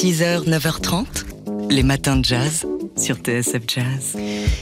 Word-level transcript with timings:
6h, 0.00 0.48
9h30, 0.48 1.26
les 1.68 1.82
matins 1.82 2.16
de 2.16 2.24
jazz 2.24 2.66
sur 2.96 3.16
TSF 3.16 3.60
Jazz. 3.68 4.16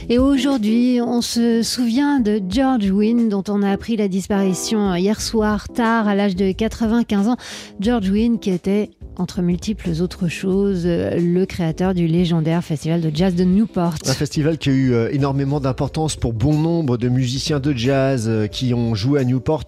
Et 0.08 0.18
aujourd'hui, 0.18 0.98
on 1.00 1.22
se 1.22 1.62
souvient 1.62 2.18
de 2.18 2.42
George 2.48 2.90
Wynne, 2.90 3.28
dont 3.28 3.44
on 3.46 3.62
a 3.62 3.70
appris 3.70 3.96
la 3.96 4.08
disparition 4.08 4.96
hier 4.96 5.20
soir 5.20 5.68
tard, 5.68 6.08
à 6.08 6.16
l'âge 6.16 6.34
de 6.34 6.50
95 6.50 7.28
ans. 7.28 7.36
George 7.78 8.10
Wynne, 8.10 8.40
qui 8.40 8.50
était 8.50 8.90
entre 9.18 9.42
multiples 9.42 9.90
autres 10.00 10.28
choses, 10.28 10.86
le 10.86 11.44
créateur 11.44 11.94
du 11.94 12.06
légendaire 12.06 12.64
festival 12.64 13.00
de 13.00 13.10
jazz 13.14 13.34
de 13.34 13.44
Newport. 13.44 13.94
Un 14.06 14.12
festival 14.12 14.58
qui 14.58 14.70
a 14.70 14.72
eu 14.72 14.92
euh, 14.92 15.10
énormément 15.12 15.60
d'importance 15.60 16.16
pour 16.16 16.32
bon 16.32 16.54
nombre 16.54 16.96
de 16.96 17.08
musiciens 17.08 17.60
de 17.60 17.72
jazz 17.72 18.26
euh, 18.28 18.46
qui 18.46 18.74
ont 18.74 18.94
joué 18.94 19.20
à 19.20 19.24
Newport 19.24 19.64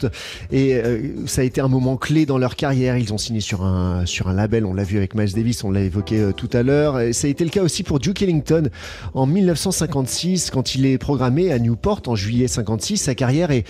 et 0.52 0.74
euh, 0.74 1.26
ça 1.26 1.42
a 1.42 1.44
été 1.44 1.60
un 1.60 1.68
moment 1.68 1.96
clé 1.96 2.26
dans 2.26 2.38
leur 2.38 2.56
carrière. 2.56 2.96
Ils 2.96 3.12
ont 3.12 3.18
signé 3.18 3.40
sur 3.40 3.64
un, 3.64 4.06
sur 4.06 4.28
un 4.28 4.34
label, 4.34 4.64
on 4.64 4.74
l'a 4.74 4.84
vu 4.84 4.98
avec 4.98 5.14
Miles 5.14 5.32
Davis, 5.32 5.64
on 5.64 5.70
l'a 5.70 5.80
évoqué 5.80 6.30
tout 6.36 6.50
à 6.52 6.62
l'heure. 6.62 6.98
Ça 7.12 7.26
a 7.26 7.30
été 7.30 7.44
le 7.44 7.50
cas 7.50 7.62
aussi 7.62 7.82
pour 7.82 7.98
Duke 7.98 8.22
Ellington 8.22 8.68
en 9.14 9.26
1956 9.26 10.50
quand 10.50 10.74
il 10.74 10.86
est 10.86 10.98
programmé 10.98 11.52
à 11.52 11.58
Newport 11.58 12.02
en 12.06 12.14
juillet 12.14 12.48
56. 12.48 12.98
Sa 12.98 13.14
carrière 13.14 13.50
est 13.50 13.64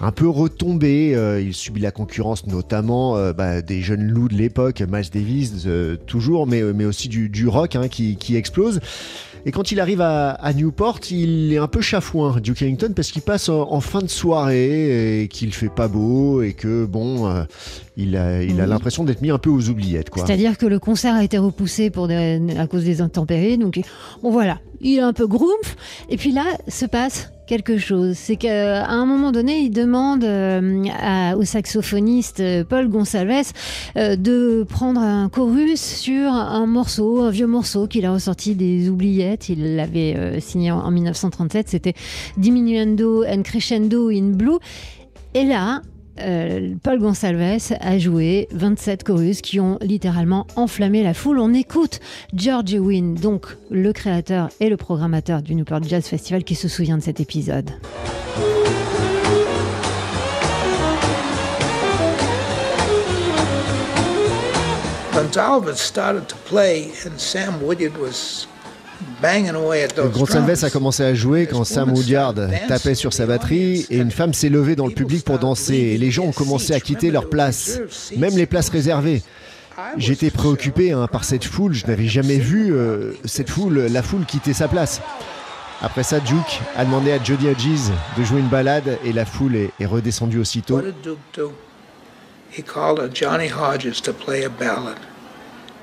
un 0.00 0.12
peu 0.12 0.28
retombé. 0.28 1.14
Euh, 1.14 1.40
il 1.40 1.54
subit 1.54 1.80
la 1.80 1.90
concurrence 1.90 2.46
notamment 2.46 3.16
euh, 3.16 3.32
bah, 3.32 3.62
des 3.62 3.80
jeunes 3.82 4.06
loups 4.06 4.28
de 4.28 4.34
l'époque, 4.34 4.82
Miles 4.88 5.10
Davis 5.12 5.64
euh, 5.66 5.96
toujours, 5.96 6.46
mais, 6.46 6.62
mais 6.62 6.84
aussi 6.84 7.08
du, 7.08 7.28
du 7.28 7.48
rock 7.48 7.76
hein, 7.76 7.88
qui, 7.88 8.36
explose. 8.36 8.80
Et 9.46 9.52
quand 9.52 9.70
il 9.70 9.78
arrive 9.78 10.00
à, 10.00 10.30
à, 10.30 10.52
Newport, 10.52 10.98
il 11.12 11.52
est 11.52 11.58
un 11.58 11.68
peu 11.68 11.80
chafouin, 11.80 12.40
Duke 12.40 12.62
Ellington, 12.62 12.92
parce 12.94 13.12
qu'il 13.12 13.22
passe 13.22 13.48
en, 13.48 13.70
en, 13.70 13.80
fin 13.80 14.00
de 14.00 14.08
soirée 14.08 15.22
et 15.22 15.28
qu'il 15.28 15.54
fait 15.54 15.68
pas 15.68 15.86
beau 15.86 16.42
et 16.42 16.52
que 16.52 16.84
bon, 16.84 17.28
euh, 17.28 17.44
il 17.96 18.16
a, 18.16 18.42
il 18.42 18.60
a 18.60 18.66
l'impression 18.66 19.04
d'être 19.04 19.22
mis 19.22 19.30
un 19.30 19.38
peu 19.38 19.48
aux 19.48 19.68
oubliettes. 19.68 20.10
C'est-à-dire 20.16 20.58
que 20.58 20.66
le 20.66 20.80
concert 20.80 21.14
a 21.14 21.22
été 21.22 21.38
repoussé 21.38 21.90
pour 21.90 22.08
des, 22.08 22.40
à 22.58 22.66
cause 22.66 22.84
des 22.84 23.00
intempéries. 23.00 23.56
Donc 23.56 23.80
bon 24.20 24.32
voilà, 24.32 24.58
il 24.80 24.98
est 24.98 25.00
un 25.00 25.12
peu 25.12 25.28
groumf. 25.28 25.76
Et 26.10 26.16
puis 26.16 26.32
là, 26.32 26.44
se 26.66 26.84
passe 26.84 27.30
quelque 27.46 27.78
chose. 27.78 28.16
C'est 28.16 28.36
qu'à 28.36 28.86
un 28.86 29.06
moment 29.06 29.32
donné, 29.32 29.60
il 29.60 29.70
demande 29.70 30.24
euh, 30.24 30.84
à, 31.00 31.36
au 31.36 31.44
saxophoniste 31.44 32.40
euh, 32.40 32.64
Paul 32.64 32.88
Gonsalves 32.88 33.52
euh, 33.96 34.16
de 34.16 34.66
prendre 34.68 35.00
un 35.00 35.28
chorus 35.28 35.80
sur 35.80 36.32
un 36.32 36.66
morceau, 36.66 37.22
un 37.22 37.30
vieux 37.30 37.46
morceau 37.46 37.86
qu'il 37.86 38.04
a 38.04 38.12
ressorti 38.12 38.54
des 38.54 38.88
oubliettes. 38.88 39.35
Il 39.48 39.76
l'avait 39.76 40.16
euh, 40.16 40.40
signé 40.40 40.70
en, 40.70 40.78
en 40.78 40.90
1937. 40.90 41.68
C'était 41.68 41.94
Diminuendo 42.36 43.24
and 43.24 43.42
Crescendo 43.42 44.08
in 44.10 44.30
Blue. 44.32 44.58
Et 45.34 45.44
là, 45.44 45.82
euh, 46.20 46.74
Paul 46.82 46.98
Gonsalves 46.98 47.74
a 47.78 47.98
joué 47.98 48.48
27 48.52 49.04
chorus 49.04 49.42
qui 49.42 49.60
ont 49.60 49.78
littéralement 49.82 50.46
enflammé 50.56 51.02
la 51.02 51.14
foule. 51.14 51.38
On 51.38 51.52
écoute 51.52 52.00
George 52.34 52.74
Wynne, 52.74 53.14
donc 53.14 53.46
le 53.70 53.92
créateur 53.92 54.48
et 54.60 54.68
le 54.68 54.76
programmateur 54.76 55.42
du 55.42 55.54
Newport 55.54 55.82
Jazz 55.82 56.04
Festival, 56.06 56.44
qui 56.44 56.54
se 56.54 56.68
souvient 56.68 56.96
de 56.96 57.02
cet 57.02 57.20
épisode. 57.20 57.70
Gonsalves 65.12 65.78
started 65.78 66.28
to 66.28 66.36
play 66.44 66.92
and 67.04 67.18
Sam 67.18 67.60
Woodyard 67.62 67.96
was 67.98 68.46
Gonsalves 70.12 70.64
a 70.64 70.70
commencé 70.70 71.02
à 71.02 71.14
jouer 71.14 71.46
quand 71.46 71.64
Sam 71.64 71.92
Woodyard 71.92 72.34
tapait 72.68 72.94
sur 72.94 73.12
sa 73.12 73.26
batterie 73.26 73.86
et 73.90 73.98
une 73.98 74.10
femme 74.10 74.34
s'est 74.34 74.48
levée 74.48 74.76
dans 74.76 74.86
le 74.86 74.94
public 74.94 75.24
pour 75.24 75.38
danser 75.38 75.76
et 75.76 75.98
les 75.98 76.10
gens 76.10 76.24
ont 76.24 76.32
commencé 76.32 76.72
à 76.74 76.80
quitter 76.80 77.10
leurs 77.10 77.28
places, 77.28 77.80
même 78.16 78.36
les 78.36 78.46
places 78.46 78.68
réservées. 78.68 79.22
J'étais 79.98 80.30
préoccupé 80.30 80.92
hein, 80.92 81.06
par 81.06 81.24
cette 81.24 81.44
foule, 81.44 81.74
je 81.74 81.86
n'avais 81.86 82.06
jamais 82.06 82.38
vu 82.38 82.72
euh, 82.72 83.12
cette 83.26 83.50
foule, 83.50 83.86
la 83.90 84.02
foule 84.02 84.24
quitter 84.24 84.54
sa 84.54 84.68
place. 84.68 85.02
Après 85.82 86.02
ça, 86.02 86.20
Duke 86.20 86.62
a 86.76 86.86
demandé 86.86 87.12
à 87.12 87.22
Jody 87.22 87.48
Hodges 87.48 87.92
de 88.16 88.24
jouer 88.24 88.40
une 88.40 88.48
balade 88.48 88.98
et 89.04 89.12
la 89.12 89.26
foule 89.26 89.54
est, 89.54 89.70
est 89.78 89.84
redescendue 89.84 90.38
aussitôt. 90.38 90.80
He 92.50 92.62
called 92.62 93.14
Johnny 93.14 93.48
Hodges 93.48 94.00
to 94.02 94.14
play 94.14 94.44
a 94.44 94.48
ballad, 94.48 94.96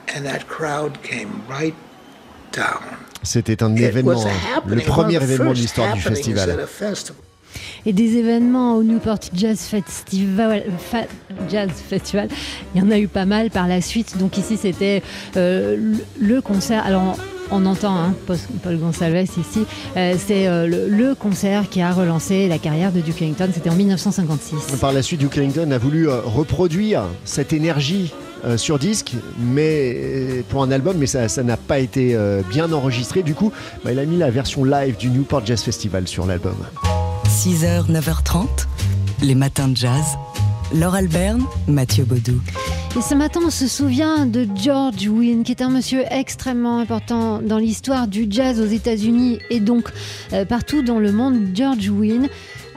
and 0.07 0.24
that 0.24 0.47
crowd 0.47 1.03
came 1.03 1.44
right. 1.47 1.75
C'était 3.24 3.64
un 3.64 3.75
événement, 3.75 4.24
le 4.68 4.81
premier 4.81 5.16
événement 5.16 5.52
de 5.52 5.58
l'histoire 5.58 5.94
du 5.94 6.02
festival. 6.02 6.68
Et 7.86 7.94
des 7.94 8.18
événements 8.18 8.75
au 8.75 8.84
Newport 8.84 9.19
Jazz 9.34 9.59
Festival, 9.59 10.63
Fa 10.80 11.02
Jazz 11.50 11.69
Festival, 11.88 12.28
il 12.74 12.81
y 12.81 12.84
en 12.84 12.90
a 12.90 12.97
eu 12.97 13.08
pas 13.08 13.25
mal 13.25 13.52
par 13.52 13.68
la 13.68 13.81
suite. 13.81 14.18
Donc 14.18 14.38
ici, 14.38 14.58
c'était 14.58 15.03
euh, 15.38 15.94
le 16.19 16.42
concert. 16.42 16.84
Alors, 16.86 17.18
on 17.52 17.66
entend 17.66 17.96
hein, 17.96 18.16
Paul 18.63 18.78
Gonsalves 18.78 19.30
ici. 19.38 19.66
Euh, 19.96 20.16
c'est 20.18 20.47
euh, 20.47 20.66
le, 20.66 20.88
le, 20.88 21.13
concert 21.13 21.69
qui 21.69 21.81
a 21.81 21.92
relancé 21.92 22.47
la 22.47 22.58
carrière 22.58 22.92
de 22.92 23.02
Duke 23.02 23.22
Ellington. 23.22 23.50
C'était 23.53 23.69
en 23.69 23.75
1956. 23.75 24.78
Par 24.80 24.94
la 24.94 25.03
suite, 25.03 25.19
Duke 25.19 25.38
Ellington 25.38 25.69
a 25.72 25.78
voulu 25.78 26.08
reproduire 26.08 27.03
cette 27.25 27.53
énergie 27.53 28.13
euh, 28.46 28.58
sur 28.58 28.80
disque, 28.80 29.14
mais 29.40 30.44
pour 30.50 30.64
un 30.64 30.72
album, 30.72 30.98
mais 30.98 31.08
ça 31.08 31.44
n'a 31.44 31.58
pas 31.58 31.80
été 31.80 32.16
euh, 32.16 32.42
bien 32.50 32.72
enregistré. 32.72 33.24
Du 33.24 33.36
coup, 33.36 33.52
bah, 33.84 33.92
il 33.92 34.00
a 34.00 34.06
mis 34.06 34.18
la 34.18 34.30
version 34.30 34.64
live 34.64 34.98
du 34.98 35.09
Newport 35.09 35.46
Jazz 35.46 35.62
Festival 35.62 36.08
sur 36.08 36.26
l'album. 36.26 36.56
6h, 37.28 37.92
9h30, 37.92 38.48
les 39.22 39.36
matins 39.36 39.68
de 39.68 39.78
jazz. 39.78 40.06
Laure 40.74 40.96
Alberne, 40.96 41.44
Mathieu 41.68 42.04
Baudou. 42.04 42.42
Et 42.98 43.02
ce 43.02 43.16
matin, 43.16 43.40
on 43.46 43.50
se 43.50 43.68
souvient 43.68 44.26
de 44.26 44.48
George 44.56 45.08
Wynne, 45.08 45.44
qui 45.44 45.52
est 45.52 45.62
un 45.62 45.70
monsieur 45.70 46.04
extrêmement 46.12 46.80
important 46.80 47.42
dans 47.42 47.58
l'histoire 47.58 48.08
du 48.08 48.28
jazz 48.30 48.60
aux 48.60 48.66
États-Unis 48.66 49.40
et 49.50 49.60
donc 49.60 49.90
euh, 50.31 50.46
partout 50.46 50.84
dans 50.84 51.00
le 51.00 51.12
monde. 51.12 51.48
George 51.56 51.90
Wynne 51.90 52.28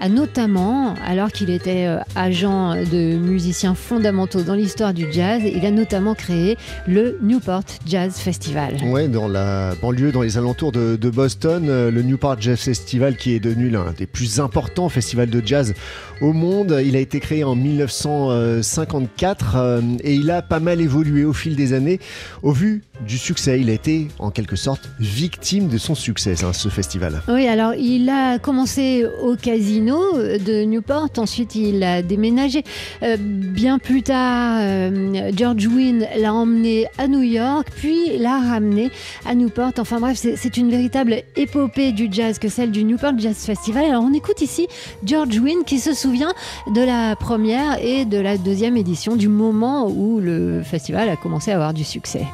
a 0.00 0.08
notamment, 0.08 0.94
alors 1.04 1.32
qu'il 1.32 1.50
était 1.50 1.86
euh, 1.86 1.98
agent 2.14 2.76
de 2.76 3.16
musiciens 3.16 3.74
fondamentaux 3.74 4.42
dans 4.42 4.54
l'histoire 4.54 4.92
du 4.92 5.10
jazz, 5.12 5.42
il 5.44 5.64
a 5.64 5.70
notamment 5.70 6.14
créé 6.14 6.56
le 6.86 7.18
Newport 7.22 7.64
Jazz 7.86 8.16
Festival. 8.16 8.76
Oui, 8.84 9.08
dans 9.08 9.28
la 9.28 9.74
banlieue, 9.80 10.12
dans 10.12 10.22
les 10.22 10.38
alentours 10.38 10.72
de, 10.72 10.96
de 10.96 11.10
Boston, 11.10 11.66
euh, 11.68 11.90
le 11.90 12.02
Newport 12.02 12.40
Jazz 12.40 12.58
Festival 12.58 13.16
qui 13.16 13.32
est 13.32 13.40
devenu 13.40 13.70
l'un 13.70 13.92
des 13.96 14.06
plus 14.06 14.40
importants 14.40 14.88
festivals 14.88 15.30
de 15.30 15.42
jazz 15.44 15.74
au 16.20 16.32
monde. 16.32 16.80
Il 16.84 16.96
a 16.96 17.00
été 17.00 17.20
créé 17.20 17.44
en 17.44 17.54
1954 17.54 19.56
euh, 19.56 19.80
et 20.02 20.14
il 20.14 20.30
a 20.30 20.42
pas 20.42 20.60
mal 20.60 20.80
évolué 20.80 21.24
au 21.24 21.32
fil 21.32 21.56
des 21.56 21.72
années. 21.72 22.00
Au 22.42 22.52
vu 22.52 22.82
du 23.06 23.18
succès, 23.18 23.60
il 23.60 23.70
a 23.70 23.72
été 23.72 24.08
en 24.18 24.30
quelque 24.30 24.56
sorte 24.56 24.88
victime 24.98 25.68
de 25.68 25.78
son 25.78 25.94
succès, 25.94 26.44
hein, 26.44 26.52
ce 26.52 26.68
festival. 26.68 27.22
Oui, 27.28 27.46
alors 27.46 27.74
il 27.74 28.08
a 28.08 28.38
commencé 28.38 29.04
au 29.22 29.36
casino 29.36 29.85
de 29.92 30.64
Newport. 30.64 31.08
Ensuite, 31.16 31.54
il 31.54 31.82
a 31.82 32.02
déménagé. 32.02 32.64
Euh, 33.02 33.16
bien 33.19 33.78
plus 33.78 34.02
tard, 34.02 34.58
euh, 34.60 35.30
George 35.34 35.66
Wynne 35.66 36.06
l'a 36.16 36.32
emmené 36.32 36.86
à 36.98 37.08
New 37.08 37.22
York, 37.22 37.69
puis 37.76 38.19
l'a 38.19 38.38
ramené 38.38 38.91
à 39.24 39.34
Newport. 39.34 39.72
Enfin 39.78 40.00
bref, 40.00 40.16
c'est 40.19 40.56
une 40.56 40.70
véritable 40.70 41.22
épopée 41.36 41.92
du 41.92 42.08
jazz 42.10 42.38
que 42.38 42.48
celle 42.48 42.70
du 42.70 42.84
Newport 42.84 43.19
Jazz 43.19 43.36
Festival. 43.36 43.84
Alors 43.84 44.02
on 44.02 44.12
écoute 44.12 44.41
ici 44.41 44.69
George 45.04 45.38
Wynne 45.38 45.64
qui 45.64 45.78
se 45.78 45.94
souvient 45.94 46.32
de 46.74 46.80
la 46.80 47.16
première 47.16 47.82
et 47.82 48.04
de 48.04 48.18
la 48.18 48.36
deuxième 48.36 48.76
édition, 48.76 49.16
du 49.16 49.28
moment 49.28 49.88
où 49.88 50.20
le 50.20 50.62
festival 50.62 51.08
a 51.08 51.16
commencé 51.16 51.50
à 51.50 51.54
avoir 51.54 51.74
du 51.74 51.84
succès. 51.84 52.24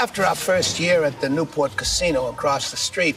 After 0.00 0.22
our 0.22 0.36
first 0.36 0.78
year 0.78 1.04
at 1.04 1.20
the 1.20 1.30
Newport 1.30 1.70
Casino 1.76 2.28
across 2.28 2.70
the 2.70 2.76
street, 2.76 3.16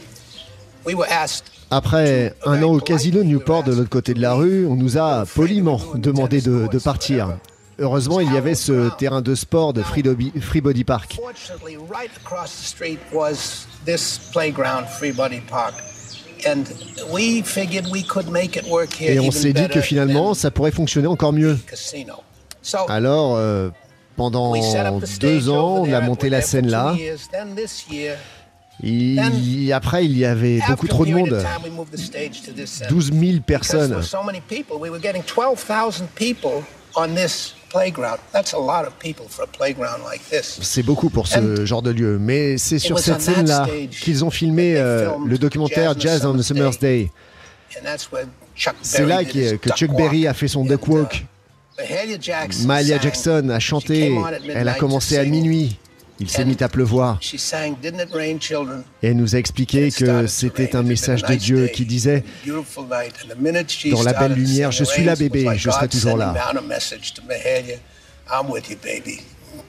we 0.84 0.94
were 0.94 1.06
asked 1.08 1.44
après 1.72 2.34
un 2.44 2.62
an 2.62 2.74
au 2.74 2.80
casino 2.80 3.24
Newport 3.24 3.64
de 3.64 3.72
l'autre 3.72 3.88
côté 3.88 4.12
de 4.12 4.20
la 4.20 4.34
rue, 4.34 4.66
on 4.66 4.76
nous 4.76 4.98
a 4.98 5.24
poliment 5.24 5.80
demandé 5.94 6.42
de, 6.42 6.68
de 6.70 6.78
partir. 6.78 7.38
Heureusement, 7.78 8.20
il 8.20 8.30
y 8.30 8.36
avait 8.36 8.54
ce 8.54 8.94
terrain 8.96 9.22
de 9.22 9.34
sport 9.34 9.72
de 9.72 9.82
Free, 9.82 10.02
Free 10.38 10.60
Body 10.60 10.84
Park. 10.84 11.18
Et 19.00 19.20
on 19.20 19.30
s'est 19.30 19.52
dit 19.54 19.68
que 19.68 19.80
finalement, 19.80 20.34
ça 20.34 20.50
pourrait 20.50 20.72
fonctionner 20.72 21.06
encore 21.08 21.32
mieux. 21.32 21.58
Alors, 22.88 23.36
euh, 23.36 23.70
pendant 24.16 24.54
deux 25.20 25.48
ans, 25.48 25.84
on 25.86 25.92
a 25.92 26.00
monté 26.02 26.28
la 26.28 26.42
scène 26.42 26.68
là. 26.68 26.94
Et 28.82 29.72
après, 29.72 30.04
il 30.04 30.18
y 30.18 30.24
avait 30.24 30.60
beaucoup 30.68 30.88
trop 30.88 31.06
de 31.06 31.12
monde. 31.12 31.44
12 32.88 33.12
000 33.12 33.40
personnes. 33.46 34.00
C'est 40.60 40.82
beaucoup 40.82 41.10
pour 41.10 41.26
ce 41.26 41.64
genre 41.64 41.82
de 41.82 41.90
lieu. 41.90 42.18
Mais 42.18 42.58
c'est 42.58 42.78
sur 42.78 42.98
cette 42.98 43.20
scène-là 43.20 43.66
qu'ils 43.90 44.24
ont 44.24 44.30
filmé 44.30 44.76
euh, 44.76 45.10
le 45.26 45.38
documentaire 45.38 45.98
Jazz 45.98 46.26
on 46.26 46.36
the 46.36 46.42
Summer's 46.42 46.78
Day. 46.78 47.10
C'est 48.82 49.06
là 49.06 49.24
que, 49.24 49.56
que 49.56 49.70
Chuck 49.70 49.96
Berry 49.96 50.26
a 50.26 50.34
fait 50.34 50.48
son 50.48 50.64
duck 50.64 50.86
walk. 50.88 51.24
Mahalia 52.66 53.00
Jackson 53.00 53.48
a 53.48 53.58
chanté. 53.58 54.14
Elle 54.54 54.68
a 54.68 54.74
commencé 54.74 55.16
à 55.16 55.24
minuit. 55.24 55.78
Il 56.20 56.30
s'est 56.30 56.44
mis 56.44 56.62
à 56.62 56.68
pleuvoir. 56.68 57.18
Et 59.02 59.08
elle 59.08 59.16
nous 59.16 59.34
a 59.34 59.38
expliqué 59.38 59.90
que 59.90 60.26
c'était 60.26 60.76
un 60.76 60.82
message 60.82 61.22
de 61.22 61.34
Dieu 61.34 61.68
qui 61.68 61.84
disait, 61.84 62.24
dans 62.46 64.02
la 64.02 64.12
belle 64.12 64.34
lumière, 64.34 64.70
je 64.70 64.84
suis 64.84 65.04
là 65.04 65.16
bébé, 65.16 65.48
je 65.56 65.70
serai 65.70 65.88
toujours 65.88 66.16
là. 66.16 66.34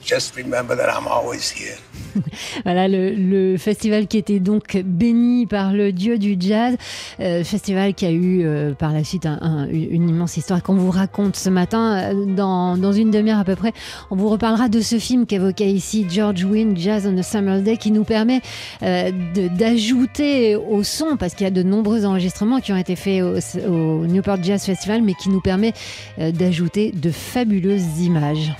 Just 0.04 0.36
remember 0.36 0.76
that 0.76 0.88
I'm 0.88 1.06
always 1.06 1.50
here. 1.50 1.78
voilà 2.64 2.88
le, 2.88 3.56
festival 3.58 4.06
qui 4.06 4.18
était 4.18 4.40
donc 4.40 4.76
béni 4.84 5.46
par 5.46 5.72
le 5.72 5.92
dieu 5.92 6.18
du 6.18 6.36
jazz, 6.38 6.76
euh, 7.20 7.44
festival 7.44 7.94
qui 7.94 8.06
a 8.06 8.10
eu 8.10 8.44
euh, 8.44 8.72
par 8.74 8.92
la 8.92 9.04
suite 9.04 9.26
une 9.26 10.08
immense 10.08 10.36
histoire 10.36 10.62
qu'on 10.62 10.74
vous 10.74 10.90
raconte 10.90 11.36
ce 11.36 11.50
matin. 11.50 12.12
Euh, 12.12 12.24
dans, 12.26 12.76
dans 12.76 12.92
une 12.92 13.10
demi-heure 13.10 13.38
à 13.38 13.44
peu 13.44 13.56
près, 13.56 13.72
on 14.10 14.16
vous 14.16 14.28
reparlera 14.28 14.68
de 14.68 14.80
ce 14.80 14.98
film 14.98 15.26
qu'évoquait 15.26 15.70
ici 15.70 16.06
George 16.08 16.44
Wynne, 16.44 16.76
Jazz 16.76 17.06
on 17.06 17.16
a 17.16 17.22
Summer's 17.22 17.62
Day, 17.62 17.76
qui 17.76 17.90
nous 17.90 18.04
permet 18.04 18.40
d'ajouter 18.80 20.56
au 20.56 20.82
son, 20.82 21.16
parce 21.16 21.34
qu'il 21.34 21.44
y 21.44 21.48
a 21.48 21.50
de 21.50 21.62
nombreux 21.62 22.04
enregistrements 22.04 22.60
qui 22.60 22.72
ont 22.72 22.76
été 22.76 22.96
faits 22.96 23.22
au 23.22 24.06
Newport 24.06 24.42
Jazz 24.42 24.64
Festival, 24.64 25.02
mais 25.02 25.14
qui 25.14 25.28
nous 25.28 25.40
permet 25.40 25.72
d'ajouter 26.18 26.92
de 26.92 27.10
fabuleuses 27.10 28.00
images. 28.00 28.52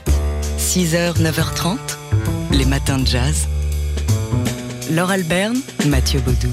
6h, 0.65 1.21
9h30, 1.21 1.77
les 2.51 2.65
matins 2.65 2.99
de 2.99 3.07
jazz. 3.07 3.47
Laure 4.91 5.11
Alberne, 5.11 5.61
Mathieu 5.89 6.21
Baudou. 6.21 6.49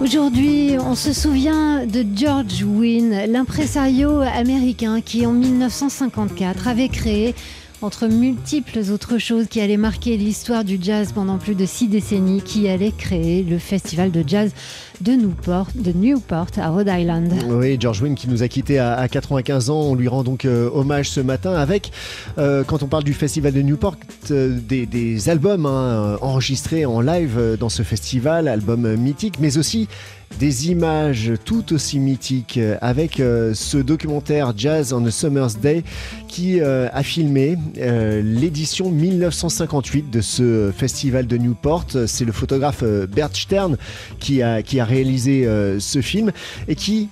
Aujourd'hui, 0.00 0.76
on 0.80 0.94
se 0.94 1.12
souvient 1.12 1.84
de 1.84 2.06
George 2.16 2.64
Wynne, 2.64 3.30
l'impresario 3.30 4.22
américain 4.22 5.02
qui 5.02 5.26
en 5.26 5.32
1954 5.32 6.68
avait 6.68 6.88
créé 6.88 7.34
entre 7.82 8.06
multiples 8.06 8.78
autres 8.90 9.18
choses 9.18 9.46
qui 9.48 9.60
allaient 9.60 9.76
marquer 9.76 10.16
l'histoire 10.16 10.64
du 10.64 10.78
jazz 10.80 11.12
pendant 11.12 11.38
plus 11.38 11.54
de 11.54 11.66
six 11.66 11.88
décennies, 11.88 12.42
qui 12.42 12.68
allait 12.68 12.92
créer 12.92 13.42
le 13.42 13.58
festival 13.58 14.10
de 14.10 14.24
jazz 14.26 14.52
de 15.00 15.12
Newport, 15.12 15.68
de 15.74 15.92
Newport 15.92 16.46
à 16.56 16.68
Rhode 16.68 16.88
Island. 16.90 17.32
Oui, 17.48 17.76
George 17.78 18.00
Wynne 18.02 18.14
qui 18.14 18.28
nous 18.28 18.42
a 18.42 18.48
quittés 18.48 18.78
à, 18.78 19.06
95 19.08 19.70
ans, 19.70 19.80
on 19.80 19.94
lui 19.94 20.08
rend 20.08 20.24
donc 20.24 20.44
euh, 20.44 20.70
hommage 20.72 21.10
ce 21.10 21.20
matin 21.20 21.52
avec, 21.52 21.92
euh, 22.38 22.64
quand 22.64 22.82
on 22.82 22.86
parle 22.86 23.04
du 23.04 23.14
festival 23.14 23.52
de 23.52 23.62
Newport, 23.62 23.96
euh, 24.30 24.58
des, 24.58 25.28
albums 25.28 25.66
hein, 25.66 26.18
enregistrés 26.20 26.86
en 26.86 27.00
live 27.00 27.56
dans 27.58 27.68
ce 27.68 27.82
festival, 27.82 28.48
albums 28.48 28.96
mythiques, 28.96 29.38
mais 29.40 29.58
aussi 29.58 29.88
des 30.38 30.70
images 30.70 31.32
tout 31.44 31.72
aussi 31.72 31.98
mythiques 31.98 32.60
avec 32.80 33.16
ce 33.16 33.78
documentaire 33.78 34.52
Jazz 34.56 34.92
on 34.92 35.04
a 35.06 35.10
Summer's 35.10 35.58
Day 35.58 35.82
qui 36.28 36.60
a 36.60 37.02
filmé 37.02 37.56
l'édition 37.76 38.90
1958 38.90 40.10
de 40.10 40.20
ce 40.20 40.72
festival 40.76 41.26
de 41.26 41.36
Newport. 41.38 41.86
C'est 42.06 42.24
le 42.26 42.32
photographe 42.32 42.84
Bert 42.84 43.34
Stern 43.34 43.76
qui 44.18 44.42
a, 44.42 44.84
réalisé 44.84 45.46
euh, 45.46 45.80
ce 45.80 46.00
film 46.00 46.32
et 46.68 46.74
qui 46.74 47.08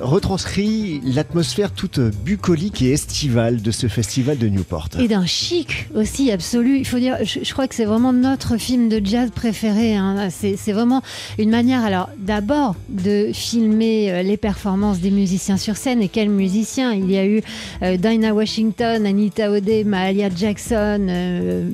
retranscrit 0.00 1.00
l'atmosphère 1.04 1.72
toute 1.72 2.00
bucolique 2.00 2.82
et 2.82 2.92
estivale 2.92 3.62
de 3.62 3.70
ce 3.70 3.86
festival 3.88 4.38
de 4.38 4.48
Newport. 4.48 4.88
Et 4.98 5.08
d'un 5.08 5.26
chic 5.26 5.88
aussi 5.94 6.30
absolu. 6.30 6.78
Il 6.78 6.86
faut 6.86 6.98
dire, 6.98 7.16
je, 7.22 7.52
crois 7.52 7.68
que 7.68 7.74
c'est 7.74 7.84
vraiment 7.84 8.12
notre 8.12 8.56
film 8.56 8.88
de 8.88 9.00
jazz 9.04 9.30
préféré. 9.30 9.94
Hein. 9.96 10.28
C'est 10.30 10.72
vraiment 10.72 11.02
une 11.38 11.50
manière, 11.50 11.84
alors 11.84 12.08
d'abord, 12.18 12.74
de 12.88 13.30
filmer 13.32 14.12
euh, 14.12 14.22
les 14.22 14.36
performances 14.36 15.00
des 15.00 15.10
musiciens 15.10 15.56
sur 15.56 15.76
scène. 15.76 16.02
Et 16.02 16.08
quels 16.08 16.30
musiciens? 16.30 16.92
Il 16.92 17.10
y 17.10 17.18
a 17.18 17.26
eu 17.26 17.42
euh, 17.82 17.96
Dinah 17.96 18.34
Washington, 18.34 19.06
Anita 19.06 19.50
O'Day, 19.50 19.84
Mahalia 19.84 20.28
Jackson, 20.34 21.06
euh, 21.08 21.68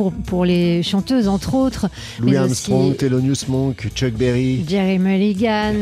pour, 0.00 0.12
pour 0.12 0.44
les 0.46 0.82
chanteuses, 0.82 1.28
entre 1.28 1.54
autres. 1.54 1.90
Louis 2.20 2.34
Armstrong, 2.34 2.96
Thelonious 2.96 3.44
Monk, 3.48 3.90
Chuck 3.94 4.14
Berry. 4.14 4.64
Jerry 4.66 4.98
Mulligan, 4.98 5.74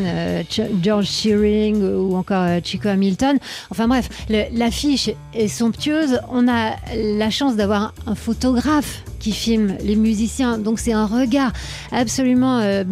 George 0.82 1.06
Shearing 1.06 1.81
ou 1.85 2.17
encore 2.17 2.43
euh, 2.43 2.59
Chico 2.65 2.88
Hamilton. 2.88 3.38
Enfin 3.70 3.87
bref, 3.87 4.09
l'affiche 4.29 5.11
est 5.35 5.47
somptueuse. 5.47 6.19
On 6.32 6.49
a 6.49 6.75
la 6.97 7.31
chance 7.31 7.55
d'avoir 7.55 7.94
un 8.06 8.17
photographe 8.17 9.05
qui 9.20 9.31
filme 9.31 9.76
les 9.85 9.94
musiciens. 9.94 10.59
Donc 10.59 10.81
c'est 10.81 10.93
un 10.93 11.06
regard 11.06 11.53
absolument 11.93 12.59
euh, 12.59 12.82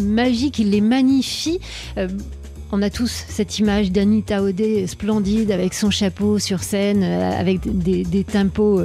magique. 0.00 0.58
Il 0.58 0.70
les 0.70 0.80
magnifie. 0.80 1.60
Euh, 1.98 2.08
on 2.72 2.82
a 2.82 2.90
tous 2.90 3.24
cette 3.28 3.58
image 3.58 3.92
d'Anita 3.92 4.42
O'Day 4.42 4.86
splendide 4.86 5.50
avec 5.50 5.74
son 5.74 5.90
chapeau 5.90 6.38
sur 6.38 6.62
scène, 6.62 7.02
avec 7.02 7.60
des, 7.64 8.02
des 8.04 8.24
tempos 8.24 8.82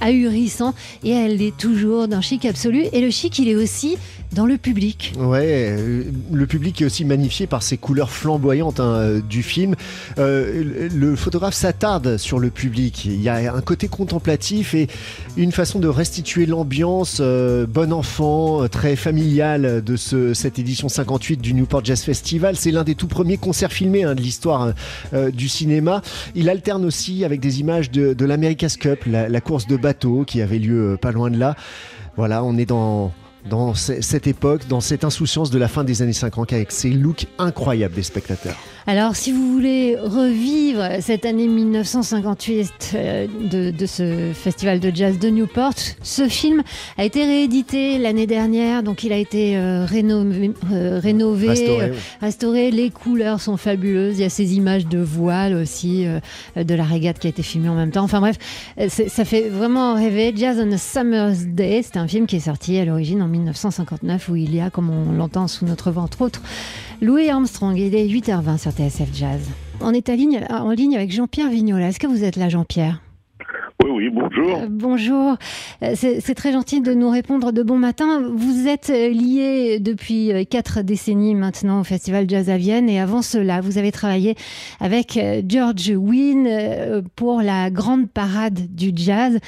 ahurissants. 0.00 0.74
Et 1.04 1.10
elle 1.10 1.40
est 1.40 1.56
toujours 1.56 2.08
d'un 2.08 2.20
chic 2.20 2.44
absolu. 2.44 2.84
Et 2.92 3.00
le 3.00 3.10
chic, 3.10 3.38
il 3.38 3.48
est 3.48 3.54
aussi 3.54 3.96
dans 4.34 4.46
le 4.46 4.58
public. 4.58 5.12
Ouais, 5.16 5.76
euh, 5.78 6.04
le 6.32 6.46
public 6.46 6.82
est 6.82 6.84
aussi 6.84 7.04
magnifié 7.04 7.46
par 7.46 7.62
ces 7.62 7.76
couleurs 7.76 8.10
flamboyantes 8.10 8.80
hein, 8.80 8.94
euh, 8.94 9.20
du 9.20 9.42
film. 9.42 9.74
Euh, 10.18 10.88
le 10.92 11.16
photographe 11.16 11.54
s'attarde 11.54 12.16
sur 12.16 12.38
le 12.38 12.50
public. 12.50 13.04
Il 13.04 13.22
y 13.22 13.28
a 13.28 13.54
un 13.54 13.60
côté 13.60 13.88
contemplatif 13.88 14.74
et 14.74 14.88
une 15.36 15.52
façon 15.52 15.78
de 15.78 15.88
restituer 15.88 16.46
l'ambiance 16.46 17.20
bon 17.20 17.92
enfant, 17.92 18.68
très 18.68 18.96
familiale 18.96 19.82
de 19.84 19.96
ce, 19.96 20.34
cette 20.34 20.58
édition 20.58 20.88
58 20.88 21.40
du 21.40 21.54
Newport 21.54 21.84
Jazz 21.84 22.02
Festival. 22.02 22.56
C'est 22.56 22.70
l'un 22.70 22.84
des 22.84 22.94
tout 23.04 23.08
premiers 23.08 23.36
concerts 23.36 23.72
filmés 23.72 24.04
hein, 24.04 24.14
de 24.14 24.20
l'histoire 24.22 24.72
du 25.32 25.48
cinéma. 25.48 26.00
Il 26.34 26.48
alterne 26.48 26.84
aussi 26.84 27.24
avec 27.24 27.40
des 27.40 27.60
images 27.60 27.90
de, 27.90 28.24
l'America's 28.24 28.76
Cup, 28.76 29.04
la, 29.06 29.28
la 29.28 29.40
course 29.40 29.66
de 29.66 29.76
bateau 29.76 30.24
qui 30.26 30.40
avait 30.40 30.58
lieu 30.58 30.96
pas 31.00 31.12
loin 31.12 31.30
de 31.30 31.38
là. 31.38 31.54
Voilà, 32.16 32.42
on 32.42 32.56
est 32.56 32.66
dans 32.66 33.12
dans 33.48 33.74
cette 33.74 34.26
époque, 34.26 34.66
dans 34.68 34.80
cette 34.80 35.04
insouciance 35.04 35.50
de 35.50 35.58
la 35.58 35.68
fin 35.68 35.84
des 35.84 36.02
années 36.02 36.12
50 36.12 36.52
avec 36.52 36.72
ces 36.72 36.90
looks 36.90 37.26
incroyables 37.38 37.94
des 37.94 38.02
spectateurs. 38.02 38.56
Alors, 38.86 39.16
si 39.16 39.32
vous 39.32 39.50
voulez 39.50 39.96
revivre 39.98 40.82
cette 41.00 41.24
année 41.24 41.46
1958 41.46 42.92
euh, 42.94 43.26
de, 43.50 43.86
ce 43.86 44.32
festival 44.34 44.78
de 44.78 44.94
jazz 44.94 45.18
de 45.18 45.30
Newport, 45.30 45.72
ce 46.02 46.28
film 46.28 46.62
a 46.98 47.04
été 47.04 47.24
réédité 47.24 47.96
l'année 47.96 48.26
dernière, 48.26 48.82
donc 48.82 49.02
il 49.02 49.14
a 49.14 49.16
été 49.16 49.56
euh, 49.56 49.86
rénové, 49.86 50.52
euh, 50.70 51.00
rénové, 51.02 51.48
restauré, 52.20 52.70
Les 52.70 52.90
couleurs 52.90 53.40
sont 53.40 53.56
fabuleuses. 53.56 54.18
Il 54.18 54.22
y 54.22 54.26
a 54.26 54.30
ces 54.30 54.54
images 54.54 54.86
de 54.86 54.98
voile 54.98 55.54
aussi, 55.54 56.06
de 56.54 56.74
la 56.74 56.84
régate 56.84 57.18
qui 57.18 57.26
a 57.26 57.30
été 57.30 57.42
filmée 57.42 57.70
en 57.70 57.74
même 57.74 57.90
temps. 57.90 58.04
Enfin 58.04 58.20
bref, 58.20 58.36
ça 58.88 59.24
fait 59.24 59.48
vraiment 59.48 59.94
rêver. 59.94 60.34
Jazz 60.36 60.58
on 60.62 60.70
a 60.70 60.76
Summer's 60.76 61.46
Day, 61.46 61.80
c'est 61.82 61.96
un 61.96 62.06
film 62.06 62.26
qui 62.26 62.36
est 62.36 62.40
sorti 62.40 62.76
à 62.76 62.84
l'origine 62.84 63.22
en 63.22 63.28
1959 63.38 64.28
où 64.28 64.36
il 64.36 64.54
y 64.54 64.60
a, 64.60 64.70
comme 64.70 64.90
on 64.90 65.12
l'entend 65.12 65.46
sous 65.48 65.66
notre 65.66 65.90
vent, 65.90 66.02
entre 66.02 66.22
autres, 66.22 66.42
Louis 67.00 67.28
Armstrong. 67.28 67.76
Il 67.76 67.94
est 67.94 68.06
8h20 68.06 68.58
sur 68.58 68.72
TSF 68.72 69.08
Jazz. 69.12 69.42
On 69.80 69.92
est 69.92 70.08
en 70.08 70.70
ligne 70.70 70.96
avec 70.96 71.12
Jean-Pierre 71.12 71.50
Vignola. 71.50 71.88
Est-ce 71.88 72.00
que 72.00 72.06
vous 72.06 72.24
êtes 72.24 72.36
là, 72.36 72.48
Jean-Pierre? 72.48 73.03
Oui, 73.82 73.90
oui, 73.90 74.08
bonjour. 74.08 74.58
Euh, 74.58 74.66
bonjour. 74.70 75.36
Euh, 75.82 75.94
c'est 75.96 76.34
très 76.34 76.52
gentil 76.52 76.80
de 76.80 76.94
nous 76.94 77.10
répondre 77.10 77.52
de 77.52 77.62
bon 77.62 77.76
matin. 77.76 78.22
Vous 78.34 78.68
êtes 78.68 78.90
euh, 78.90 79.10
lié 79.10 79.78
depuis 79.80 80.46
quatre 80.48 80.82
décennies 80.82 81.34
maintenant 81.34 81.80
au 81.80 81.84
Festival 81.84 82.28
Jazz 82.28 82.48
à 82.50 82.56
Vienne 82.56 82.88
et 82.88 83.00
avant 83.00 83.20
cela, 83.20 83.60
vous 83.60 83.76
avez 83.76 83.92
travaillé 83.92 84.36
avec 84.80 85.18
George 85.48 85.90
Wynne 85.90 87.02
pour 87.16 87.42
la 87.42 87.70
grande 87.70 88.08
parade 88.08 88.74
du 88.74 88.92
jazz 88.94 89.38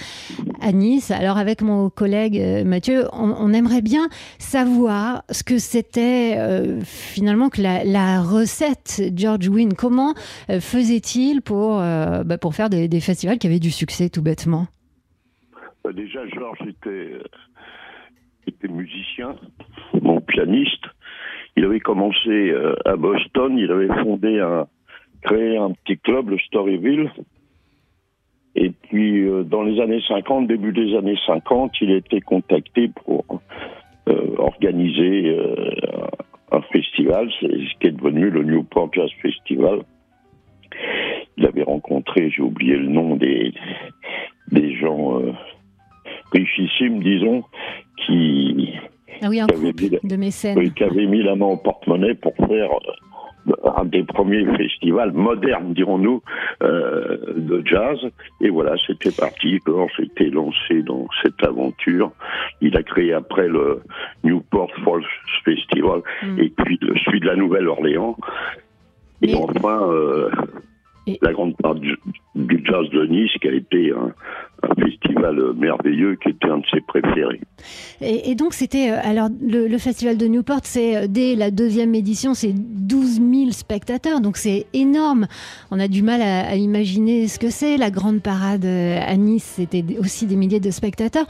à 0.61 0.73
Nice. 0.73 1.11
Alors 1.11 1.38
avec 1.38 1.62
mon 1.62 1.88
collègue 1.88 2.42
Mathieu, 2.64 3.06
on, 3.12 3.52
aimerait 3.52 3.83
bien 3.83 4.09
savoir 4.38 5.23
ce 5.30 5.42
que 5.42 5.59
c'était 5.59 6.38
finalement 6.85 7.49
que 7.49 7.62
la, 7.62 8.21
recette 8.23 9.02
George 9.14 9.49
Wynne. 9.49 9.75
Comment 9.75 10.14
faisait-il 10.49 11.42
pour, 11.42 11.76
bah, 11.78 12.38
pour 12.40 12.54
faire 12.54 12.71
des, 12.71 12.88
des 12.88 13.00
festivals 13.00 13.38
qui 13.38 13.47
avaient 13.47 13.61
du 13.61 13.71
succès 13.71 14.09
bah, 15.85 15.92
Déjà, 15.92 16.26
Georges 16.28 16.66
était, 16.68 17.12
était 18.46 18.68
musicien, 18.68 19.37
mon 20.00 20.20
pianiste. 20.20 20.85
Il 21.56 21.64
avait 21.64 21.80
commencé 21.80 22.28
euh, 22.28 22.75
à 22.85 22.96
Boston, 22.96 23.56
il 23.56 23.70
avait 23.70 24.02
fondé 24.02 24.40
un, 24.40 24.66
créé 25.23 25.56
un 25.56 25.73
petit 25.73 25.99
club, 25.99 26.30
le 26.30 26.38
Storyville. 26.38 27.11
Et 28.54 28.70
puis, 28.70 29.26
euh, 29.26 29.42
dans 29.42 29.62
les 29.62 29.80
années 29.80 30.02
50, 30.06 30.46
début 30.46 30.73
des 30.73 30.96
années 30.96 31.18
50, 31.26 31.80
il 31.80 31.92
a 31.92 31.96
été 31.96 32.20
contacté 32.20 32.88
pour 32.88 33.25
euh, 34.08 34.35
organiser 34.38 35.37
un 36.52 36.61
festival, 36.73 37.30
ce 37.40 37.78
qui 37.80 37.87
est 37.88 37.92
devenu 37.92 38.30
le 38.30 38.44
Newport 38.44 38.90
Jazz 38.92 39.11
Festival. 39.20 39.80
Il 41.37 41.47
avait 41.47 41.62
rencontré, 41.62 42.30
j'ai 42.30 42.42
oublié 42.42 42.76
le 42.76 42.88
nom 42.88 43.16
des, 43.16 43.52
des 44.50 44.75
gens 44.76 45.21
euh, 45.21 45.33
richissimes, 46.33 47.02
disons, 47.02 47.45
qui, 48.06 48.73
ah 49.23 49.28
oui, 49.28 49.40
un 49.40 49.47
qui, 49.47 49.54
avaient 49.54 49.73
mis, 49.73 49.99
de 50.02 50.16
mécènes. 50.16 50.73
qui 50.73 50.85
avaient 50.85 51.06
mis 51.06 51.23
la 51.23 51.37
main 51.37 51.47
au 51.47 51.56
porte-monnaie 51.56 52.14
pour 52.14 52.35
faire 52.37 52.71
un 53.76 53.85
des 53.85 54.02
premiers 54.02 54.45
festivals 54.56 55.12
modernes, 55.12 55.73
dirons-nous, 55.73 56.21
euh, 56.62 57.16
de 57.37 57.62
jazz. 57.64 57.99
Et 58.40 58.49
voilà, 58.49 58.75
c'était 58.87 59.12
parti. 59.12 59.61
George 59.64 59.92
était 60.00 60.30
lancé 60.30 60.83
dans 60.83 61.06
cette 61.23 61.40
aventure. 61.45 62.11
Il 62.61 62.76
a 62.76 62.83
créé 62.83 63.12
après 63.12 63.47
le 63.47 63.83
Newport 64.25 64.73
Falls 64.85 65.04
Festival 65.45 66.02
Mm. 66.23 66.38
et 66.40 66.49
puis 66.50 66.78
le, 66.80 66.95
celui 67.04 67.21
de 67.21 67.26
la 67.26 67.37
Nouvelle-Orléans. 67.37 68.16
Et 69.23 69.28
Mais- 69.28 69.35
enfin, 69.35 69.80
euh, 69.90 70.30
Et- 71.08 71.18
la 71.23 71.32
grande 71.32 71.56
part 71.56 71.76
du, 71.76 71.96
du 72.35 72.62
jazz 72.66 72.88
de 72.92 73.06
Nice, 73.06 73.30
qui 73.40 73.46
a 73.49 73.52
été 73.52 73.92
un, 73.92 74.12
un 74.68 74.75
festival 74.75 75.40
merveilleux, 75.54 76.16
qui 76.16 76.30
était 76.30 76.49
un 76.49 76.58
de 76.58 76.64
ses 76.73 76.80
préférés. 76.80 77.40
Et, 78.00 78.30
et 78.30 78.35
donc 78.35 78.52
c'était 78.54 78.90
euh, 78.90 78.99
alors 79.04 79.28
le, 79.40 79.68
le 79.68 79.78
festival 79.78 80.16
de 80.18 80.26
Newport, 80.26 80.61
c'est 80.64 80.96
euh, 80.96 81.06
dès 81.08 81.37
la 81.37 81.52
deuxième 81.52 81.94
édition, 81.94 82.35
c'est 82.35 82.52
12 82.52 83.20
000 83.20 83.50
spectateurs, 83.52 84.20
donc 84.20 84.37
c'est 84.37 84.66
énorme. 84.75 85.28
On 85.70 85.78
a 85.78 85.87
du 85.87 86.02
mal 86.02 86.20
à, 86.23 86.49
à 86.49 86.54
imaginer 86.56 87.28
ce 87.28 87.38
que 87.38 87.50
c'est. 87.50 87.76
La 87.76 87.90
grande 87.90 88.20
parade 88.20 88.64
à 88.66 89.16
Nice, 89.16 89.54
c'était 89.56 89.85
aussi 90.00 90.26
des 90.26 90.35
milliers 90.37 90.61
de 90.61 90.70
spectateurs. 90.73 91.26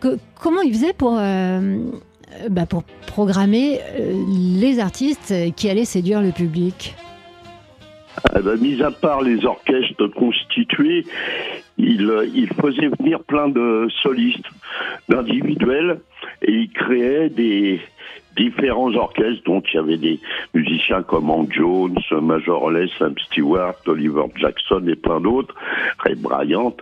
Que- 0.00 0.18
comment 0.38 0.60
ils 0.60 0.74
faisaient 0.74 0.92
pour 0.92 1.16
euh, 1.18 1.78
bah, 2.50 2.66
pour 2.66 2.82
programmer 3.06 3.80
les 4.60 4.78
artistes 4.78 5.32
qui 5.56 5.70
allaient 5.70 5.86
séduire 5.86 6.20
le 6.20 6.32
public? 6.32 6.94
Eh 8.36 8.42
ben, 8.42 8.56
mis 8.60 8.82
à 8.82 8.90
part 8.90 9.22
les 9.22 9.44
orchestres 9.44 10.08
constitués, 10.08 11.04
il, 11.78 12.10
euh, 12.10 12.26
il 12.34 12.48
faisait 12.48 12.88
venir 12.98 13.20
plein 13.24 13.48
de 13.48 13.88
solistes, 14.02 14.46
d'individuels, 15.08 16.00
et 16.42 16.52
il 16.52 16.70
créait 16.70 17.28
des 17.28 17.80
différents 18.36 18.94
orchestres, 18.94 19.42
dont 19.46 19.60
il 19.60 19.76
y 19.76 19.78
avait 19.78 19.96
des 19.96 20.20
musiciens 20.54 21.02
comme 21.02 21.30
Hank 21.30 21.52
Jones, 21.52 21.98
Major 22.22 22.70
Les, 22.70 22.88
Sam 22.98 23.14
Stewart, 23.26 23.74
Oliver 23.86 24.24
Jackson 24.36 24.84
et 24.86 24.94
plein 24.96 25.20
d'autres, 25.20 25.54
Ray 25.98 26.14
Bryant, 26.14 26.76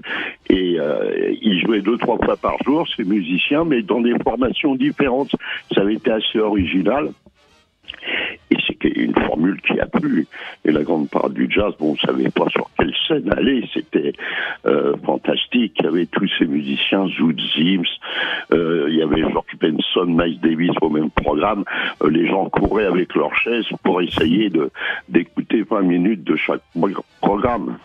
et 0.51 0.77
euh, 0.79 1.33
ils 1.41 1.61
jouaient 1.61 1.81
deux, 1.81 1.97
trois 1.99 2.19
fois 2.19 2.37
par 2.37 2.57
jour, 2.65 2.87
ces 2.97 3.05
musiciens, 3.05 3.65
mais 3.65 3.83
dans 3.83 4.01
des 4.01 4.15
formations 4.23 4.75
différentes. 4.75 5.35
Ça 5.75 5.83
avait 5.83 5.95
été 5.95 6.11
assez 6.11 6.39
original. 6.39 7.11
Et 8.51 8.57
c'était 8.67 9.01
une 9.01 9.15
formule 9.15 9.61
qui 9.63 9.79
a 9.81 9.87
plu. 9.87 10.27
Et 10.65 10.73
la 10.73 10.83
grande 10.83 11.09
part 11.09 11.31
du 11.31 11.49
jazz, 11.51 11.73
bon, 11.79 11.91
on 11.91 11.93
ne 11.93 11.99
savait 11.99 12.31
pas 12.31 12.49
sur 12.49 12.71
quelle 12.79 12.95
scène 13.09 13.33
aller. 13.33 13.65
C'était 13.73 14.13
euh, 14.67 14.95
fantastique. 15.05 15.75
Il 15.79 15.85
y 15.85 15.89
avait 15.89 16.07
tous 16.07 16.31
ces 16.39 16.47
musiciens, 16.47 17.07
Zoot 17.09 17.41
Zims, 17.57 17.83
euh, 18.53 18.87
il 18.89 18.97
y 18.97 19.03
avait 19.03 19.23
George 19.23 19.57
Benson, 19.61 20.07
Miles 20.07 20.41
Davis 20.41 20.73
au 20.81 20.91
même 20.91 21.11
programme. 21.11 21.65
Euh, 22.03 22.11
les 22.11 22.27
gens 22.27 22.49
couraient 22.49 22.87
avec 22.87 23.15
leurs 23.15 23.35
chaises 23.37 23.67
pour 23.83 24.01
essayer 24.03 24.51
d'écouter 25.09 25.63
20 25.63 25.83
minutes 25.83 26.25
de 26.25 26.37
chaque 26.37 26.63
programme. 27.21 27.79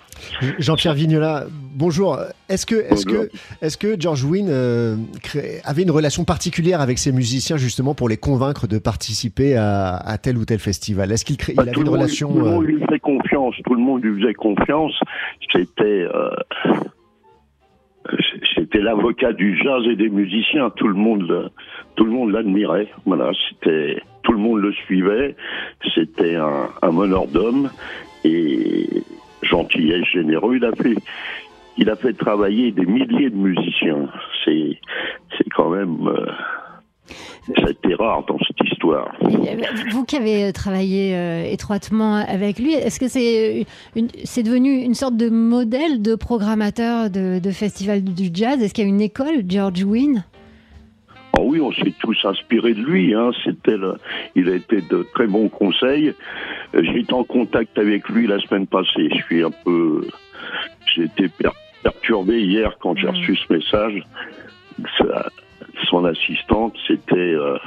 Jean-Pierre 0.60 0.94
Vignola, 0.94 1.46
bonjour. 1.74 2.18
Est-ce 2.50 2.66
que, 2.66 2.90
Bonjour. 2.90 3.26
que, 3.28 3.30
est-ce 3.66 3.78
que 3.78 4.00
George 4.00 4.24
Wynne 4.24 4.48
euh, 4.50 4.96
avait 5.64 5.84
une 5.84 5.92
relation 5.92 6.24
particulière 6.26 6.82
avec 6.82 6.98
ses 6.98 7.12
musiciens 7.12 7.58
justement 7.58 7.94
pour 7.96 8.10
les 8.10 8.18
convaincre 8.18 8.68
de 8.68 8.78
participer 8.80 9.56
à, 9.56 9.96
à 9.96 10.18
tel 10.18 10.38
ou 10.38 10.46
tel 10.46 10.60
festival? 10.60 11.12
Est-ce 11.12 11.26
qu'il 11.26 11.38
Bah, 11.56 11.64
avait 11.64 11.72
une 11.72 11.78
monde, 11.80 11.90
relation 11.90 12.30
tout 12.32 12.40
le 12.40 12.46
monde 12.46 12.64
euh, 12.64 12.68
lui 12.68 12.80
faisait 12.86 13.00
confiance. 13.00 13.56
Tout 13.66 13.76
le 13.76 13.82
monde 13.82 14.04
lui 14.04 14.22
faisait 14.22 14.34
confiance. 14.34 14.94
C'était 15.52 15.84
euh, 15.84 16.30
c'était 18.56 18.80
l'avocat 18.80 19.34
du 19.34 19.58
jazz 19.58 19.84
et 19.92 19.96
des 19.96 20.10
musiciens. 20.10 20.70
Tout 20.72 20.88
le 20.88 20.96
monde 20.96 21.52
tout 21.96 22.06
le 22.06 22.12
monde 22.12 22.32
l'admirait. 22.32 22.88
Voilà, 23.06 23.32
c'était 23.50 24.02
tout 24.24 24.32
le 24.32 24.40
monde 24.40 24.60
le 24.60 24.72
suivait. 24.74 25.36
C'était 25.96 26.36
un, 26.36 26.70
un 26.82 26.92
meneur 26.92 27.28
d'hommes 27.28 27.70
et 28.24 28.88
gentil 29.42 29.92
et 29.92 30.04
généreux. 30.06 30.58
Il 30.58 30.66
a 30.66 30.72
fait 30.74 30.96
il 31.78 31.90
a 31.90 31.96
fait 31.96 32.14
travailler 32.14 32.72
des 32.72 32.86
milliers 32.86 33.30
de 33.30 33.36
musiciens. 33.36 34.10
C'est 34.44 34.78
c'est 35.38 35.50
quand 35.56 35.70
même 35.70 36.08
euh, 36.08 36.26
ça 37.58 37.68
a 37.68 37.70
été 37.72 37.96
rare 37.96 38.24
dans 38.28 38.38
cette 38.46 38.70
histoire. 38.72 39.12
Euh, 39.24 39.28
Vous 39.92 40.04
qui 40.06 40.18
avez 40.18 40.52
travaillé 40.54 41.16
euh, 41.16 41.44
étroitement 41.52 42.16
avec 42.16 42.60
lui, 42.60 42.74
est-ce 42.74 43.00
que 43.00 43.08
c'est 43.08 43.66
une- 43.96 44.10
c'est 44.24 44.44
devenu 44.44 44.82
une 44.84 44.94
sorte 44.94 45.18
de 45.18 45.30
modèle 45.30 46.02
de 46.02 46.14
programmateur 46.16 47.10
de, 47.10 47.40
de 47.40 47.52
festival 47.52 48.04
du 48.04 48.30
jazz? 48.34 48.62
Est-ce 48.62 48.74
qu'il 48.74 48.84
y 48.84 48.88
a 48.88 48.90
une 48.90 49.02
école, 49.02 49.44
George 49.48 49.84
Wynne? 49.84 50.24
Ah 51.38 51.42
oui, 51.42 51.62
on 51.62 51.72
s'est 51.72 51.94
tous 52.00 52.18
inspirés 52.26 52.74
de 52.74 52.82
lui. 52.82 53.14
Hein. 53.16 53.32
C'était 53.44 53.78
le- 53.78 53.96
il 54.36 54.50
a 54.50 54.56
été 54.56 54.82
de 54.82 55.08
très 55.16 55.26
bons 55.28 55.48
conseils. 55.50 56.14
Euh, 56.76 56.82
J'ai 56.84 57.00
été 57.00 57.14
en 57.14 57.24
contact 57.24 57.78
avec 57.78 58.08
lui 58.10 58.28
la 58.28 58.40
semaine 58.40 58.68
passée. 58.68 59.10
Je 59.12 59.22
suis 59.24 59.44
un 59.44 59.52
peu, 59.52 60.06
j'ai 60.96 61.04
été 61.06 61.28
per- 61.28 61.50
perturbé 61.84 62.42
hier 62.42 62.78
quand 62.80 62.96
j'ai 62.98 63.08
Mm. 63.08 63.16
reçu 63.16 63.36
ce 63.36 63.54
message. 63.54 64.04
Sa- 64.98 65.30
son 65.90 66.06
assistante, 66.06 66.76
c'était, 66.88 67.16
euh, 67.18 67.58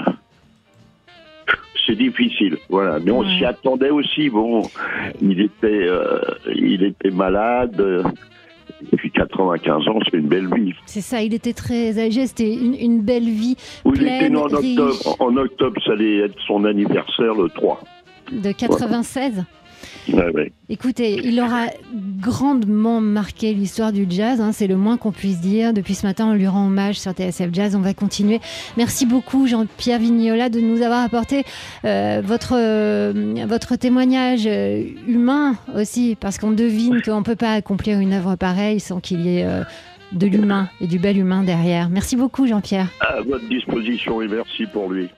c'est 1.87 1.97
difficile. 1.97 2.57
Voilà, 2.69 2.99
mais 3.01 3.11
on 3.11 3.21
Ouais. 3.21 3.37
s'y 3.39 3.45
attendait 3.45 3.91
aussi. 3.91 4.29
Bon, 4.31 4.71
il 5.21 5.41
était, 5.41 5.67
euh, 5.89 6.21
il 6.55 6.83
était 6.85 7.11
malade. 7.11 7.81
euh, 7.81 8.03
Depuis 8.91 9.13
95 9.13 9.87
ans, 9.87 9.99
c'est 10.11 10.17
une 10.17 10.27
belle 10.27 10.49
vie. 10.53 10.73
C'est 10.87 11.03
ça, 11.03 11.23
il 11.23 11.35
était 11.35 11.53
très 11.53 11.99
âgé, 12.01 12.27
c'était 12.27 12.53
une, 12.53 12.75
une 12.75 13.01
belle 13.01 13.29
vie 13.29 13.57
Oui, 13.85 13.93
il 13.97 14.03
était 14.03 14.19
pleine, 14.19 14.33
né 14.33 14.39
en 14.39 14.45
riche, 14.47 14.79
octobre. 14.79 15.17
En 15.21 15.37
octobre, 15.37 15.81
ça 15.85 15.93
allait 15.93 16.19
être 16.19 16.35
son 16.49 16.65
anniversaire 16.65 17.35
le 17.35 17.49
3. 17.49 17.81
De 18.33 18.53
96. 18.53 19.45
Ouais, 20.09 20.31
ouais. 20.33 20.53
Écoutez, 20.69 21.21
il 21.25 21.41
aura 21.41 21.67
grandement 22.21 23.01
marqué 23.01 23.53
l'histoire 23.55 23.93
du 23.93 24.07
jazz, 24.09 24.41
hein, 24.41 24.51
c'est 24.53 24.67
le 24.67 24.77
moins 24.77 24.97
qu'on 24.97 25.13
puisse 25.13 25.41
dire. 25.41 25.73
Depuis 25.73 25.95
ce 25.95 26.07
matin, 26.07 26.27
on 26.27 26.35
lui 26.35 26.47
rend 26.47 26.67
hommage 26.67 26.99
sur 26.99 27.13
TSF 27.13 27.51
Jazz, 27.53 27.77
on 27.77 27.81
va 27.81 27.95
continuer. 27.95 28.41
Merci 28.77 29.07
beaucoup 29.07 29.47
Jean-Pierre 29.47 29.99
Vignola 29.99 30.49
de 30.49 30.61
nous 30.61 30.83
avoir 30.83 31.05
apporté 31.05 31.45
euh, 31.85 32.21
votre, 32.25 32.55
euh, 32.57 33.35
votre 33.47 33.77
témoignage 33.77 34.47
euh, 34.47 34.85
humain 35.07 35.57
aussi, 35.77 36.17
parce 36.19 36.39
qu'on 36.39 36.51
devine 36.53 37.01
qu'on 37.03 37.19
ne 37.19 37.25
peut 37.25 37.37
pas 37.37 37.53
accomplir 37.53 37.99
une 38.01 38.13
œuvre 38.13 38.35
pareille 38.37 38.81
sans 38.81 39.01
qu'il 39.01 39.21
y 39.21 39.39
ait 39.39 39.45
euh, 39.45 39.63
de 40.13 40.27
l'humain 40.27 40.69
et 40.81 40.87
du 40.87 40.99
bel 40.99 41.17
humain 41.17 41.43
derrière. 41.43 41.89
Merci 41.89 42.17
beaucoup 42.17 42.47
Jean-Pierre. 42.47 42.89
À 43.01 43.21
votre 43.23 43.49
disposition 43.49 44.21
et 44.21 44.29
merci 44.29 44.67
pour 44.67 44.91
lui. 44.91 45.09